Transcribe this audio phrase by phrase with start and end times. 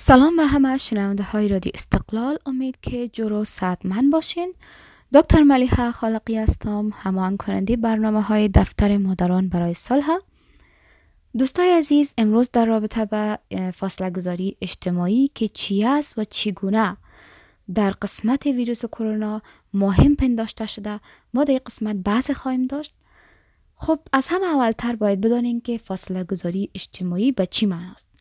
[0.00, 2.38] سلام به همه شنونده های رادیو استقلال.
[2.46, 3.44] امید که جورو
[3.84, 4.54] من باشین.
[5.14, 10.22] دکتر ملیحه خالقی هستم همان کننده برنامه های دفتر مادران برای سالها
[11.38, 13.38] دوستای عزیز امروز در رابطه به
[13.74, 16.96] فاصله گذاری اجتماعی که چی است و چگونه
[17.74, 19.42] در قسمت ویروس کرونا
[19.74, 21.00] مهم پنداشته شده
[21.34, 22.94] ما در قسمت بحث خواهیم داشت.
[23.76, 28.17] خب از همه اولتر باید بدانیم که فاصله گذاری اجتماعی به چی معناست.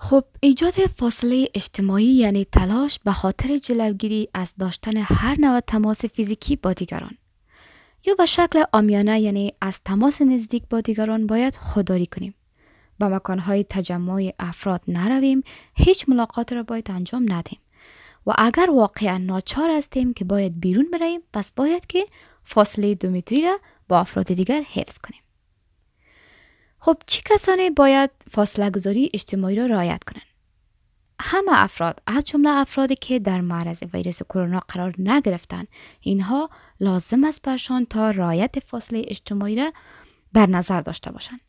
[0.00, 6.56] خب ایجاد فاصله اجتماعی یعنی تلاش به خاطر جلوگیری از داشتن هر نوع تماس فیزیکی
[6.56, 7.18] با دیگران.
[8.06, 12.34] یا به شکل آمیانه یعنی از تماس نزدیک با دیگران باید خودداری کنیم.
[12.98, 15.42] به مکانهای تجمع افراد نرویم
[15.74, 17.58] هیچ ملاقات را باید انجام ندیم
[18.26, 22.06] و اگر واقعا ناچار هستیم که باید بیرون برویم پس باید که
[22.42, 25.22] فاصله دو متری را با افراد دیگر حفظ کنیم.
[26.80, 30.22] خب چی کسانی باید فاصله گذاری اجتماعی را رعایت کنند؟
[31.20, 35.68] همه افراد از جمله افرادی که در معرض ویروس کرونا قرار نگرفتند
[36.00, 39.72] اینها لازم است برشان تا رعایت فاصله اجتماعی را
[40.34, 41.40] در نظر داشته باشند.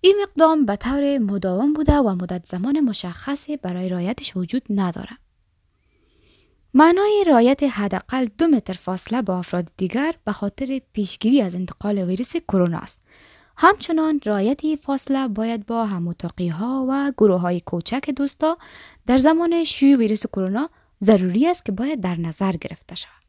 [0.00, 5.18] این اقدام به طور مداوم بوده و مدت زمان مشخصی برای رعایتش وجود ندارد.
[6.74, 12.36] معنای رعایت حداقل دو متر فاصله با افراد دیگر به خاطر پیشگیری از انتقال ویروس
[12.36, 13.00] کرونا است.
[13.56, 18.58] همچنان رعایت فاصله باید با هموتاقی ها و گروه های کوچک دوستا
[19.06, 20.70] در زمان شیوع ویروس کرونا
[21.02, 23.22] ضروری است که باید در نظر گرفته شود.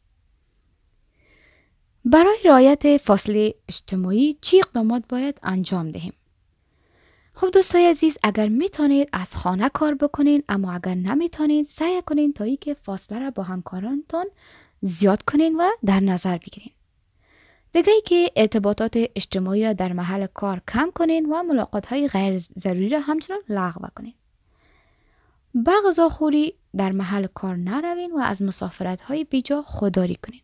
[2.06, 6.14] برای رعایت فاصله اجتماعی چی اقدامات باید انجام دهیم؟
[7.36, 12.44] خب دوستای عزیز اگر می‌تونید از خانه کار بکنید اما اگر نمی‌تونید سعی کنید تا
[12.44, 14.26] ای که فاصله را با همکارانتون
[14.82, 16.72] زیاد کنین و در نظر بگیرین.
[17.74, 22.90] دیگه که ارتباطات اجتماعی را در محل کار کم کنین و ملاقات های غیر ضروری
[22.90, 24.14] را همچنان لغو کنین.
[25.56, 30.42] با غذاخوری در محل کار نروین و از مسافرت های بیجا خودداری کنین.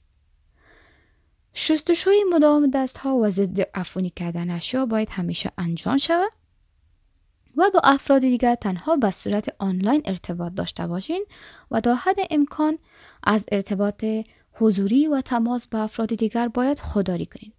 [1.53, 6.31] شستشوی مداوم دست ها و ضد عفونی کردن اشیا باید همیشه انجام شود
[7.57, 11.25] و با افراد دیگر تنها به صورت آنلاین ارتباط داشته باشین
[11.71, 12.77] و تا حد امکان
[13.23, 14.05] از ارتباط
[14.59, 17.53] حضوری و تماس با افراد دیگر باید خودداری کنید.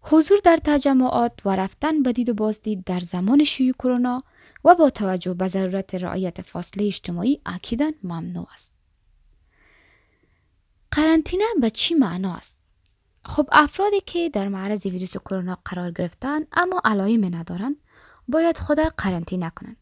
[0.00, 4.24] حضور در تجمعات و رفتن به دید و بازدید در زمان شیوع کرونا
[4.64, 8.72] و با توجه به ضرورت رعایت فاصله اجتماعی اکیدا ممنوع است.
[10.90, 12.56] قرنطینه به چی معنا است؟
[13.24, 17.76] خب افرادی که در معرض ویروس کرونا قرار گرفتن اما علائم ندارند
[18.28, 19.76] باید خود قرنطینه کنند.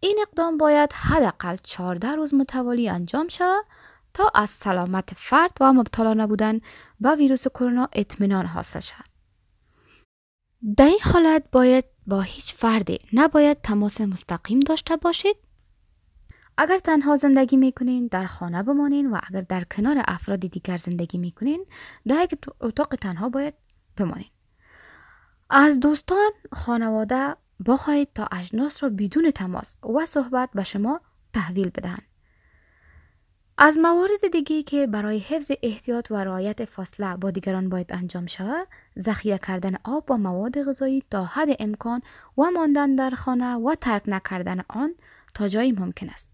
[0.00, 3.64] این اقدام باید حداقل 14 روز متوالی انجام شود
[4.16, 6.60] تا از سلامت فرد و مبتلا نبودن
[7.00, 9.04] با ویروس کرونا اطمینان حاصل شد.
[10.76, 15.36] در این حالت باید با هیچ فردی نباید تماس مستقیم داشته باشید.
[16.58, 21.66] اگر تنها زندگی می‌کنین در خانه بمانین و اگر در کنار افراد دیگر زندگی می‌کنین
[22.06, 23.54] در یک اتاق تنها باید
[23.96, 24.30] بمانین.
[25.50, 31.00] از دوستان خانواده بخواهید تا اجناس را بدون تماس و صحبت به شما
[31.32, 32.15] تحویل بدهند.
[33.58, 38.66] از موارد دیگه که برای حفظ احتیاط و رعایت فاصله با دیگران باید انجام شود
[38.98, 42.00] ذخیره کردن آب و مواد غذایی تا حد امکان
[42.38, 44.94] و ماندن در خانه و ترک نکردن آن
[45.34, 46.32] تا جایی ممکن است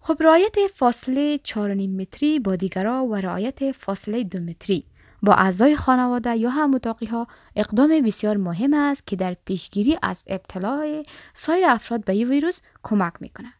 [0.00, 1.54] خب رعایت فاصله 4.5
[1.88, 4.84] متری با دیگران و رعایت فاصله 2 متری
[5.22, 7.26] با اعضای خانواده یا هم متاقی ها
[7.56, 11.02] اقدام بسیار مهم است که در پیشگیری از ابتلا
[11.34, 13.57] سایر افراد به این ویروس کمک می‌کنه.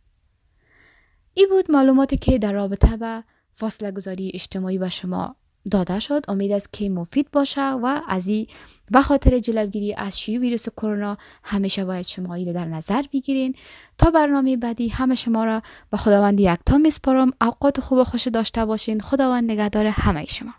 [1.39, 5.37] ای بود معلوماتی که در رابطه به فاصله گذاری اجتماعی به شما
[5.71, 6.25] داده شد.
[6.29, 8.47] امید است که مفید باشه و از این
[8.91, 13.55] به خاطر جلوگیری از شیوع ویروس کرونا همیشه باید شما ایده در نظر بگیرین.
[13.99, 17.33] تا برنامه بعدی همه شما را به خداوند یک تا میسپارم.
[17.41, 19.01] اوقات خوب و خوش داشته باشین.
[19.01, 20.53] خداوند نگهدار همه شما.